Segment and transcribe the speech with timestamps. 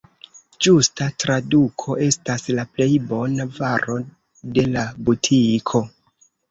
[0.67, 4.01] Ĝusta traduko estas «la plej bona varo
[4.59, 5.89] de la butiko».